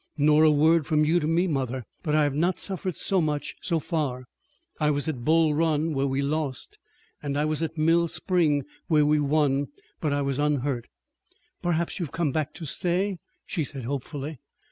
"Nor 0.17 0.43
a 0.43 0.49
word 0.49 0.87
from 0.87 1.05
you 1.05 1.19
to 1.19 1.27
me, 1.27 1.45
mother, 1.45 1.85
but 2.01 2.15
I 2.15 2.23
have 2.23 2.33
not 2.33 2.57
suffered 2.57 2.95
so 2.95 3.21
much 3.21 3.53
so 3.61 3.77
far. 3.77 4.25
I 4.79 4.89
was 4.89 5.07
at 5.07 5.23
Bull 5.23 5.53
Run, 5.53 5.93
where 5.93 6.07
we 6.07 6.23
lost, 6.23 6.79
and 7.21 7.37
I 7.37 7.45
was 7.45 7.61
at 7.61 7.77
Mill 7.77 8.07
Spring, 8.07 8.63
where 8.87 9.05
we 9.05 9.19
won, 9.19 9.67
but 9.99 10.11
I 10.11 10.23
was 10.23 10.39
unhurt." 10.39 10.87
"Perhaps 11.61 11.99
you 11.99 12.05
have 12.07 12.11
come 12.13 12.31
back 12.31 12.51
to 12.55 12.65
stay," 12.65 13.19
she 13.45 13.63
said 13.63 13.83
hopefully. 13.83 14.39